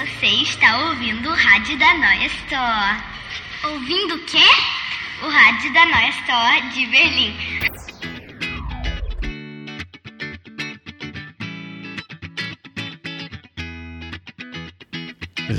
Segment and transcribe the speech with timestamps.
[0.00, 3.02] Você está ouvindo o rádio da Noia Store.
[3.64, 4.38] Ouvindo o quê?
[5.22, 7.36] O rádio da Noia Store de Berlim.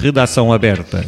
[0.02, 1.06] Redação Aberta.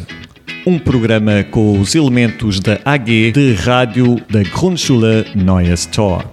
[0.64, 6.24] Um programa com os elementos da AG de rádio da Grundschule Neues Tor.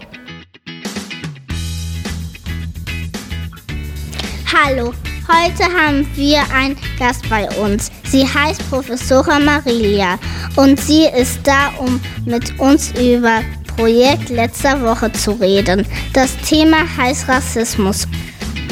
[4.53, 4.93] Hallo,
[5.31, 7.91] heute haben wir einen Gast bei uns.
[8.05, 10.19] Sie heißt Professora Marilia
[10.55, 13.41] und sie ist da, um mit uns über
[13.75, 15.85] Projekt letzter Woche zu reden.
[16.13, 18.07] Das Thema heißt Rassismus.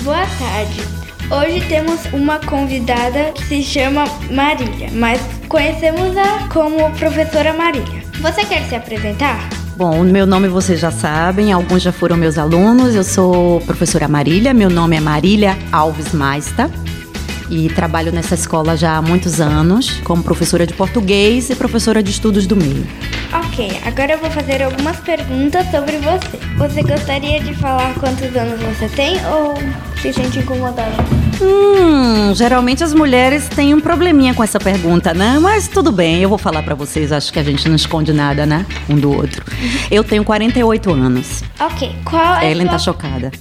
[0.04, 1.00] Boa tarde.
[1.32, 8.04] Hoje temos uma convidada que se chama Marília, mas conhecemos-a como professora Marília.
[8.22, 9.59] Você quer se apresentar?
[9.80, 12.94] Bom, meu nome vocês já sabem, alguns já foram meus alunos.
[12.94, 16.70] Eu sou professora Marília, meu nome é Marília Alves Maista
[17.50, 22.12] e trabalho nessa escola já há muitos anos como professora de português e professora de
[22.12, 22.86] estudos do meio.
[23.32, 26.38] Ok, agora eu vou fazer algumas perguntas sobre você.
[26.58, 29.54] Você gostaria de falar quantos anos você tem ou
[30.02, 31.29] se sente incomodada?
[31.42, 35.40] Hum, geralmente as mulheres têm um probleminha com essa pergunta, né?
[35.40, 38.46] Mas tudo bem, eu vou falar para vocês, acho que a gente não esconde nada,
[38.46, 38.66] né?
[38.90, 39.44] Um do outro.
[39.90, 41.44] Eu tenho 48 anos.
[41.60, 42.72] Ok, qual é Ellen sua...
[42.72, 43.32] tá chocada.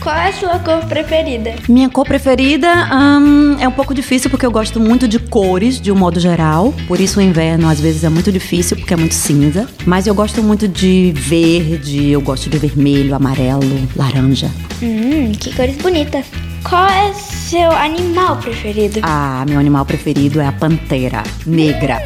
[0.00, 1.54] Qual é a sua cor preferida?
[1.68, 5.92] Minha cor preferida hum, é um pouco difícil porque eu gosto muito de cores de
[5.92, 6.72] um modo geral.
[6.88, 9.68] Por isso o inverno às vezes é muito difícil porque é muito cinza.
[9.84, 13.60] Mas eu gosto muito de verde, eu gosto de vermelho, amarelo,
[13.94, 14.50] laranja.
[14.82, 16.24] Hum, que cores bonitas.
[16.64, 19.00] Qual é seu animal preferido?
[19.02, 22.02] Ah, meu animal preferido é a pantera negra.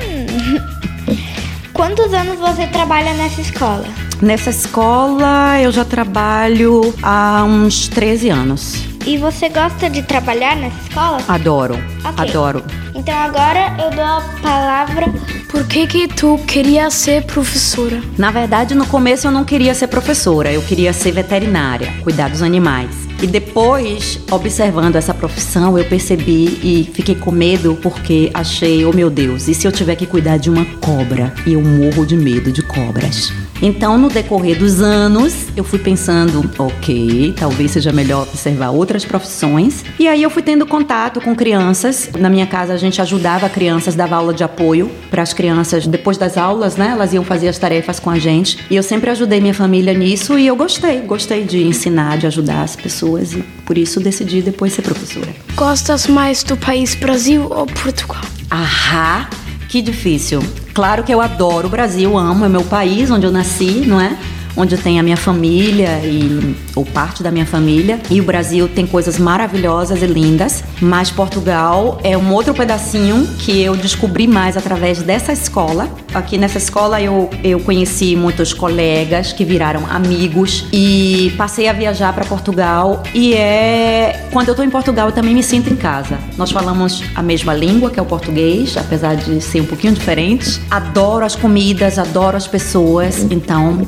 [1.73, 3.87] Quantos anos você trabalha nessa escola?
[4.25, 8.83] Nessa escola eu já trabalho há uns 13 anos.
[9.05, 11.19] E você gosta de trabalhar nessa escola?
[11.29, 12.31] Adoro, Ok.
[12.31, 12.65] adoro.
[12.95, 15.13] Então agora eu dou a palavra.
[15.51, 18.01] Por que que tu queria ser professora?
[18.17, 22.41] Na verdade, no começo eu não queria ser professora, eu queria ser veterinária, cuidar dos
[22.41, 22.89] animais.
[23.23, 29.11] E depois, observando essa profissão, eu percebi e fiquei com medo porque achei, oh meu
[29.11, 31.31] Deus, e se eu tiver que cuidar de uma cobra?
[31.47, 33.31] E eu morro de medo de cobras.
[33.63, 39.85] Então, no decorrer dos anos, eu fui pensando, ok, talvez seja melhor observar outras profissões.
[39.99, 42.11] E aí eu fui tendo contato com crianças.
[42.19, 46.17] Na minha casa a gente ajudava crianças, dava aula de apoio para as crianças depois
[46.17, 46.91] das aulas, né?
[46.91, 48.59] Elas iam fazer as tarefas com a gente.
[48.71, 52.63] E eu sempre ajudei minha família nisso e eu gostei, gostei de ensinar, de ajudar
[52.63, 55.35] as pessoas e por isso decidi depois ser professora.
[55.55, 58.23] Gostas mais do país Brasil ou Portugal?
[58.51, 59.29] Ahá,
[59.75, 60.41] que difícil.
[60.73, 64.17] Claro que eu adoro o Brasil, amo, é meu país onde eu nasci, não é?
[64.57, 68.01] Onde tem a minha família e ou parte da minha família.
[68.11, 73.63] E o Brasil tem coisas maravilhosas e lindas, mas Portugal é um outro pedacinho que
[73.63, 75.89] eu descobri mais através dessa escola.
[76.13, 82.13] Aqui nessa escola eu, eu conheci muitos colegas que viraram amigos e passei a viajar
[82.13, 83.03] para Portugal.
[83.15, 86.19] E é quando eu tô em Portugal eu também me sinto em casa.
[86.37, 90.61] Nós falamos a mesma língua, que é o português, apesar de ser um pouquinho diferentes.
[90.71, 93.27] Adoro as comidas, adoro as pessoas.
[93.31, 93.87] Então,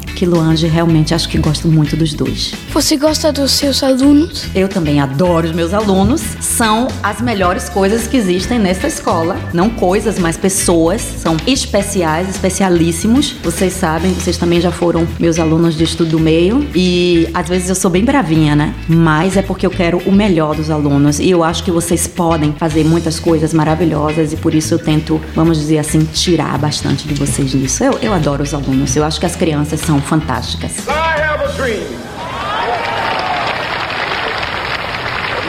[0.56, 2.54] Quiluange realmente acho que gosto muito dos dois.
[2.72, 4.46] Você gosta dos seus alunos?
[4.54, 6.22] Eu também adoro os meus alunos.
[6.40, 9.36] São as melhores coisas que existem nessa escola.
[9.52, 11.02] Não coisas, mas pessoas.
[11.02, 13.34] São especiais, especialíssimos.
[13.42, 16.66] Vocês sabem, vocês também já foram meus alunos de estudo do meio.
[16.74, 18.74] E às vezes eu sou bem bravinha, né?
[18.88, 21.18] Mas é porque eu quero o melhor dos alunos.
[21.20, 24.32] E eu acho que vocês podem fazer muitas coisas maravilhosas.
[24.32, 27.84] E por isso eu tento, vamos dizer assim, tirar bastante de vocês nisso.
[27.84, 28.96] Eu, eu adoro os alunos.
[28.96, 30.45] Eu acho que as crianças são fantásticas.
[30.46, 31.90] I have a dream.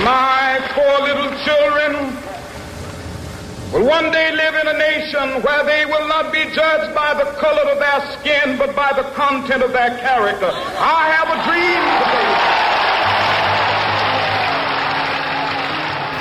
[0.03, 2.18] My poor little children
[3.72, 7.30] will one day live in a nation where they will not be judged by the
[7.38, 10.50] color of their skin, but by the content of their character.
[10.50, 12.58] I have a dream today.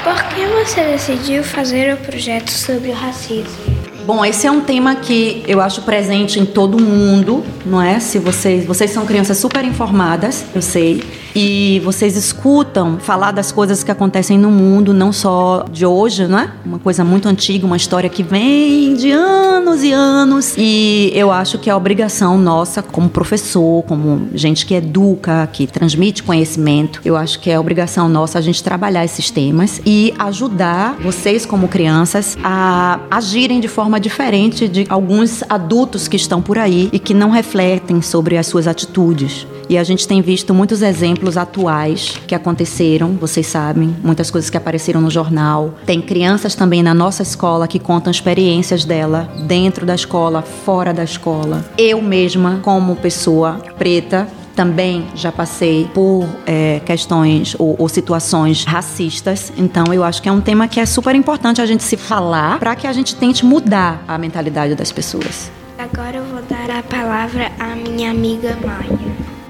[0.05, 3.76] Por que você decidiu fazer o projeto sobre o racismo?
[4.07, 7.99] Bom, esse é um tema que eu acho presente em todo mundo, não é?
[7.99, 11.03] Se vocês, vocês são crianças super informadas, eu sei,
[11.37, 16.39] e vocês escutam falar das coisas que acontecem no mundo, não só de hoje, não
[16.39, 16.51] é?
[16.65, 20.55] Uma coisa muito antiga, uma história que vem de anos e anos.
[20.57, 26.23] E eu acho que é obrigação nossa, como professor, como gente que educa, que transmite
[26.23, 31.45] conhecimento, eu acho que é obrigação nossa a gente trabalhar esses temas e ajudar vocês,
[31.45, 36.99] como crianças, a agirem de forma diferente de alguns adultos que estão por aí e
[36.99, 39.47] que não refletem sobre as suas atitudes.
[39.69, 44.57] E a gente tem visto muitos exemplos atuais que aconteceram, vocês sabem, muitas coisas que
[44.57, 45.75] apareceram no jornal.
[45.85, 51.03] Tem crianças também na nossa escola que contam experiências dela dentro da escola, fora da
[51.03, 51.65] escola.
[51.77, 59.53] Eu mesma, como pessoa preta, também já passei por é, questões ou, ou, situações racistas.
[59.57, 62.59] Então, eu acho que é um tema que é super importante a gente se falar
[62.59, 65.51] para que a gente tente mudar a mentalidade das pessoas.
[65.79, 69.06] Agora eu vou dar a palavra à minha amiga Maia.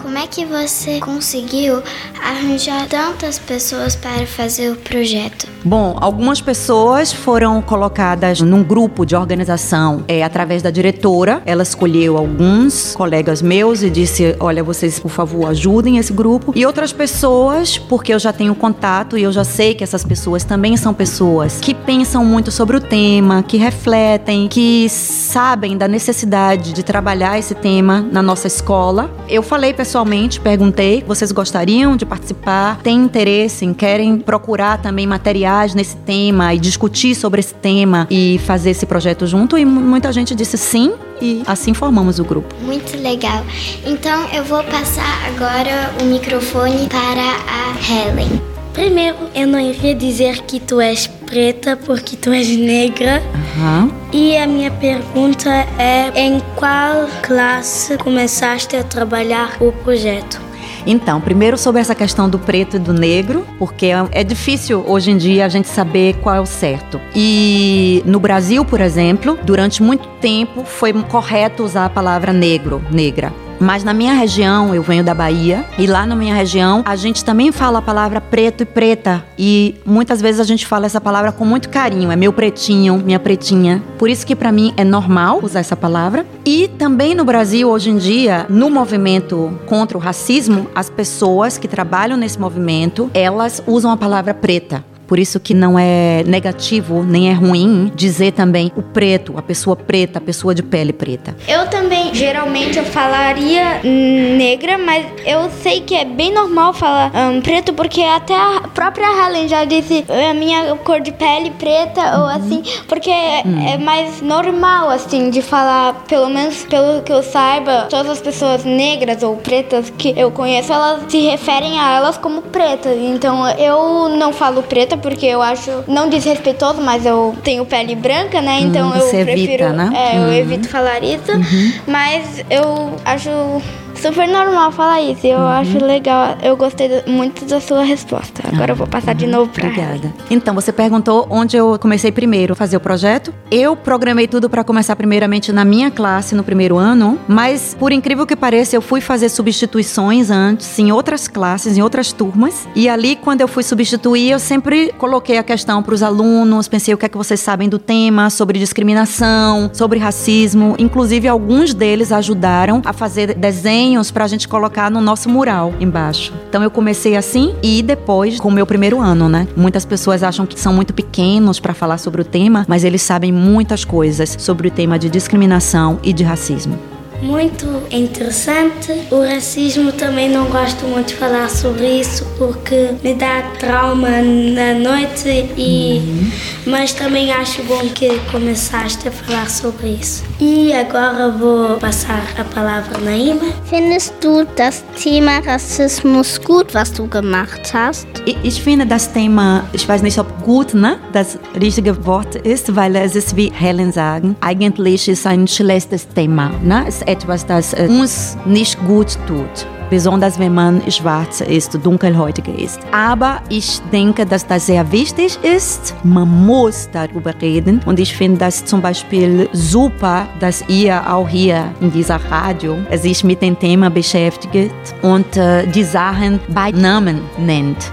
[0.06, 1.82] Como é que você conseguiu
[2.22, 5.48] arranjar tantas pessoas para fazer o projeto?
[5.64, 11.42] Bom, algumas pessoas foram colocadas num grupo de organização é, através da diretora.
[11.44, 16.52] Ela escolheu alguns colegas meus e disse: Olha, vocês, por favor, ajudem esse grupo.
[16.54, 20.44] E outras pessoas, porque eu já tenho contato e eu já sei que essas pessoas
[20.44, 26.72] também são pessoas que pensam muito sobre o tema, que refletem, que sabem da necessidade
[26.72, 29.10] de trabalhar esse tema na nossa escola.
[29.28, 32.78] Eu falei pessoalmente, perguntei: vocês gostariam de participar?
[32.82, 33.66] Têm interesse?
[33.74, 35.46] Querem procurar também material?
[35.74, 39.56] nesse tema e discutir sobre esse tema e fazer esse projeto junto.
[39.56, 42.54] E muita gente disse sim e assim formamos o grupo.
[42.62, 43.44] Muito legal.
[43.86, 48.40] Então eu vou passar agora o microfone para a Helen.
[48.72, 53.22] Primeiro, eu não iria dizer que tu és preta porque tu és negra.
[53.56, 53.90] Uhum.
[54.12, 60.40] E a minha pergunta é: em qual classe começaste a trabalhar o projeto?
[60.86, 65.10] Então, primeiro sobre essa questão do preto e do negro, porque é, é difícil hoje
[65.10, 67.00] em dia a gente saber qual é o certo.
[67.12, 73.32] E no Brasil, por exemplo, durante muito tempo foi correto usar a palavra negro, negra.
[73.58, 77.24] Mas na minha região, eu venho da Bahia, e lá na minha região, a gente
[77.24, 79.24] também fala a palavra preto e preta.
[79.38, 82.10] E muitas vezes a gente fala essa palavra com muito carinho.
[82.10, 83.82] É meu pretinho, minha pretinha.
[83.98, 86.26] Por isso que para mim é normal usar essa palavra.
[86.44, 91.68] E também no Brasil, hoje em dia, no movimento contra o racismo, as pessoas que
[91.68, 94.84] trabalham nesse movimento, elas usam a palavra preta.
[95.06, 99.76] Por isso que não é negativo nem é ruim dizer também o preto, a pessoa
[99.76, 101.36] preta, a pessoa de pele preta.
[101.46, 107.40] Eu também, geralmente, eu falaria negra, mas eu sei que é bem normal falar um,
[107.40, 112.22] preto, porque até a própria Helen já disse a minha cor de pele preta uhum.
[112.22, 113.68] ou assim, porque uhum.
[113.68, 118.64] é mais normal, assim, de falar, pelo menos pelo que eu saiba, todas as pessoas
[118.64, 122.96] negras ou pretas que eu conheço, elas se referem a elas como pretas.
[122.98, 128.40] Então eu não falo preta porque eu acho não desrespeitoso, mas eu tenho pele branca,
[128.40, 128.60] né?
[128.60, 129.36] Então hum, eu prefiro.
[129.36, 129.90] Evita, né?
[129.94, 130.32] É, eu uhum.
[130.32, 131.32] evito falar isso.
[131.32, 131.72] Uhum.
[132.06, 133.60] Mas eu acho
[133.98, 135.26] super normal falar isso.
[135.26, 135.46] Eu uhum.
[135.46, 136.36] acho legal.
[136.42, 138.42] Eu gostei muito da sua resposta.
[138.46, 139.18] Agora ah, eu vou passar uhum.
[139.18, 140.12] de novo para Obrigada.
[140.30, 143.32] Então, você perguntou onde eu comecei primeiro a fazer o projeto.
[143.50, 148.26] Eu programei tudo para começar primeiramente na minha classe no primeiro ano, mas por incrível
[148.26, 152.66] que pareça, eu fui fazer substituições antes em outras classes, em outras turmas.
[152.74, 156.94] E ali quando eu fui substituir, eu sempre coloquei a questão para os alunos, pensei
[156.94, 160.74] o que é que vocês sabem do tema, sobre discriminação, sobre racismo.
[160.78, 165.72] Inclusive alguns deles ajudaram a fazer desenhos desenhos para a gente colocar no nosso mural
[165.78, 166.32] embaixo.
[166.48, 169.46] Então eu comecei assim e depois com o meu primeiro ano, né?
[169.56, 173.32] Muitas pessoas acham que são muito pequenos para falar sobre o tema, mas eles sabem
[173.32, 178.92] muitas coisas sobre o tema de discriminação e de racismo muito interessante.
[179.10, 184.74] O racismo também não gosto muito de falar sobre isso porque me dá trauma na
[184.74, 186.30] noite e uhum.
[186.66, 190.24] mas também acho bom que começaste a falar sobre isso.
[190.40, 193.52] E agora vou passar a palavra na Ima.
[193.70, 198.06] Findest du das Thema Rassismus gut, was du gemacht hast?
[198.26, 202.94] Ich finde das Thema, ich weiß nicht, ob gut ne, das richtige Wort ist, weil
[202.94, 206.52] es ist wie Helen sagen, eigentlich ist ein schlechtes Thema.
[206.62, 206.84] Ne?
[206.86, 209.66] Es etwas, das äh, uns nicht gut tut.
[209.90, 212.80] Besonders wenn man schwarz ist, dunkelhäutig ist.
[212.92, 215.94] Aber ich denke, dass das sehr wichtig ist.
[216.04, 217.80] Man muss darüber reden.
[217.86, 223.22] Und ich finde das zum Beispiel super, dass ihr auch hier in dieser Radio sich
[223.24, 227.92] mit dem Thema beschäftigt und äh, die Sachen bei Namen nennt.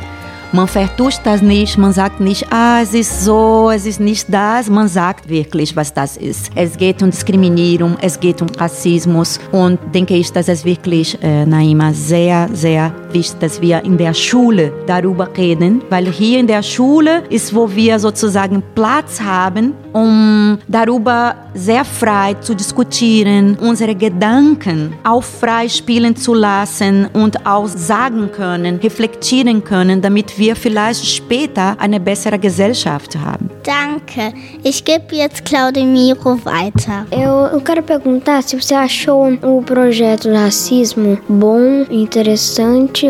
[0.53, 4.69] Man vertuscht das nicht, man sagt nicht, ah, es ist so, es ist nicht das.
[4.69, 6.51] Man sagt wirklich, was das ist.
[6.53, 11.47] Es geht um Diskriminierung, es geht um Rassismus und denke ich, dass es wirklich, äh,
[11.47, 16.63] Naima, sehr, sehr wichtig, dass wir in der Schule darüber reden, weil hier in der
[16.63, 24.93] Schule ist, wo wir sozusagen Platz haben, um darüber sehr frei zu diskutieren, unsere Gedanken
[25.03, 31.75] auch frei spielen zu lassen und auch sagen können, reflektieren können, damit wir vielleicht später
[31.79, 33.49] eine bessere Gesellschaft haben.
[33.63, 34.33] Danke.
[34.63, 37.05] Ich gebe jetzt Claudemiro weiter.
[37.11, 43.02] Eu, eu quero perguntar se você achou o projeto racismo bom, interessante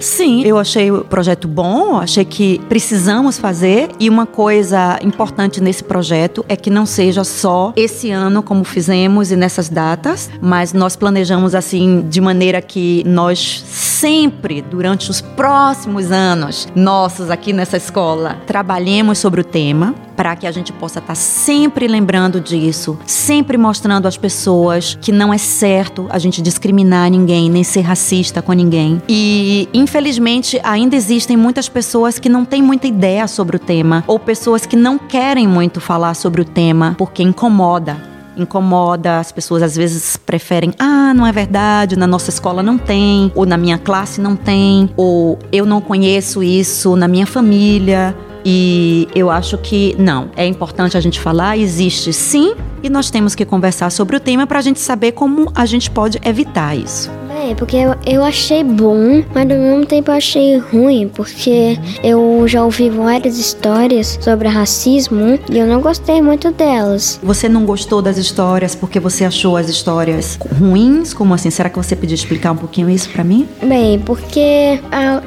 [0.00, 3.90] Sim, eu achei o projeto bom, achei que precisamos fazer.
[3.98, 9.30] E uma coisa importante nesse projeto é que não seja só esse ano como fizemos
[9.30, 13.64] e nessas datas, mas nós planejamos assim de maneira que nós
[13.96, 20.46] sempre durante os próximos anos nossos aqui nessa escola trabalhemos sobre o tema para que
[20.46, 26.06] a gente possa estar sempre lembrando disso, sempre mostrando às pessoas que não é certo
[26.10, 29.02] a gente discriminar ninguém, nem ser racista com ninguém.
[29.06, 34.18] E, infelizmente, ainda existem muitas pessoas que não têm muita ideia sobre o tema, ou
[34.18, 39.76] pessoas que não querem muito falar sobre o tema porque incomoda incomoda, as pessoas às
[39.76, 44.20] vezes preferem, ah, não é verdade, na nossa escola não tem, ou na minha classe
[44.20, 48.16] não tem, ou eu não conheço isso na minha família.
[48.48, 53.34] E eu acho que não, é importante a gente falar, existe sim, e nós temos
[53.34, 57.10] que conversar sobre o tema para a gente saber como a gente pode evitar isso.
[57.46, 62.42] É, porque eu, eu achei bom, mas ao mesmo tempo eu achei ruim, porque eu
[62.48, 67.20] já ouvi várias histórias sobre racismo e eu não gostei muito delas.
[67.22, 71.14] Você não gostou das histórias porque você achou as histórias ruins?
[71.14, 71.48] Como assim?
[71.48, 73.48] Será que você podia explicar um pouquinho isso para mim?
[73.62, 74.80] Bem, porque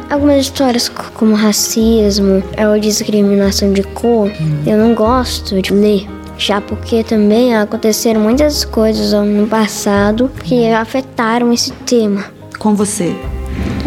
[0.10, 4.30] algumas histórias como racismo ou discriminação de cor,
[4.68, 6.19] eu não gosto de ler.
[6.40, 12.24] Já porque também aconteceram muitas coisas no passado que afetaram esse tema.
[12.58, 13.14] Com você?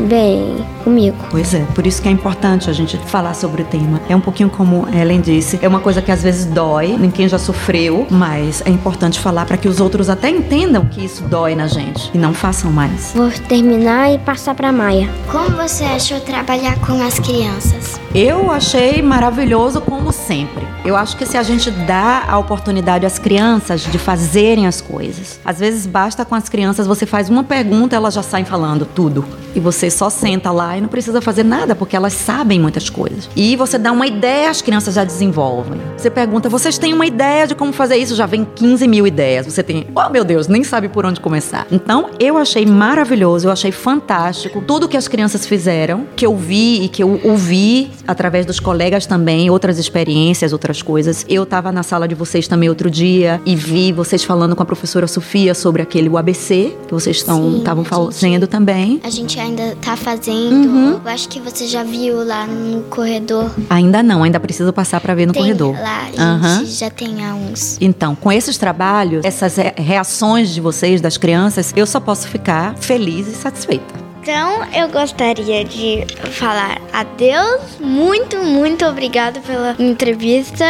[0.08, 1.16] Bem, comigo.
[1.30, 4.00] Pois é, por isso que é importante a gente falar sobre o tema.
[4.08, 7.28] É um pouquinho como Ellen disse, é uma coisa que às vezes dói em quem
[7.28, 11.54] já sofreu, mas é importante falar para que os outros até entendam que isso dói
[11.54, 13.12] na gente e não façam mais.
[13.14, 15.08] Vou terminar e passar para Maia.
[15.30, 18.00] Como você achou trabalhar com as crianças?
[18.14, 20.66] Eu achei maravilhoso como sempre.
[20.84, 25.40] Eu acho que se a gente dá a oportunidade às crianças de fazerem as coisas,
[25.44, 29.24] às vezes basta com as crianças você faz uma pergunta, elas já saem falando tudo.
[29.54, 33.28] E você só senta lá e não precisa fazer nada, porque elas sabem muitas coisas.
[33.36, 35.80] E você dá uma ideia, as crianças já desenvolvem.
[35.96, 38.14] Você pergunta, vocês têm uma ideia de como fazer isso?
[38.14, 39.46] Já vem 15 mil ideias.
[39.46, 41.66] Você tem, oh meu Deus, nem sabe por onde começar.
[41.70, 46.84] Então, eu achei maravilhoso, eu achei fantástico tudo que as crianças fizeram, que eu vi
[46.84, 51.26] e que eu ouvi através dos colegas também, outras experiências, outras coisas.
[51.28, 54.66] Eu estava na sala de vocês também outro dia e vi vocês falando com a
[54.66, 59.00] professora Sofia sobre aquele ABC que vocês estão estavam fazendo também.
[59.02, 60.52] A gente ainda tá fazendo.
[60.68, 61.00] Uhum.
[61.04, 63.50] Eu acho que você já viu lá no corredor.
[63.68, 65.74] Ainda não, ainda preciso passar para ver no tem corredor.
[65.80, 67.78] Lá, a gente já tem há uns.
[67.80, 72.74] Então, com esses trabalhos, essas re- reações de vocês, das crianças, eu só posso ficar
[72.76, 74.01] feliz e satisfeita.
[74.22, 77.80] Então, eu gostaria de falar adeus.
[77.80, 80.64] Muito, muito obrigado pela entrevista.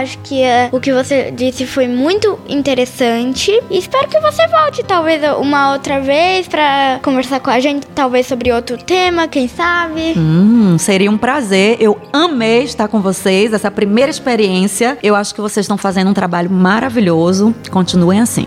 [0.00, 3.52] Acho que eh, o que você disse foi muito interessante.
[3.70, 8.50] Espero que você volte, talvez, uma outra vez para conversar com a gente, talvez sobre
[8.50, 10.14] outro tema, quem sabe.
[10.16, 11.76] Hum, seria um prazer.
[11.78, 14.98] Eu amei estar com vocês, essa primeira experiência.
[15.00, 17.54] Eu acho que vocês estão fazendo um trabalho maravilhoso.
[17.70, 18.46] Continuem assim.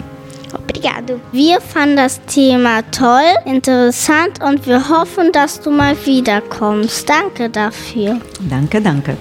[0.54, 1.20] Obrigado.
[1.32, 7.08] Wir fanden das Thema toll, interessant und wir hoffen, dass du mal wiederkommst.
[7.08, 8.20] Danke dafür.
[8.50, 9.18] Danke, danke.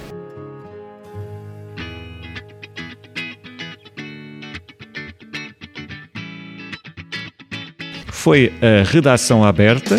[8.10, 9.96] Foi a redação aberta.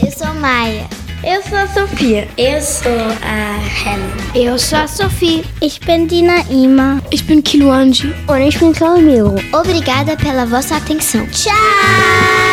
[0.00, 0.93] Eu sou Maia.
[1.26, 2.28] Eu sou a Sofia.
[2.36, 4.46] Eu sou a Helen.
[4.46, 5.42] Eu sou a Sophie.
[5.62, 7.00] Ich bin die Naima.
[7.10, 8.14] Ich bin Kiluanji.
[8.28, 9.34] Und ich bin Camilo.
[9.52, 11.26] Obrigada pela vossa atenção.
[11.28, 12.43] Tchau!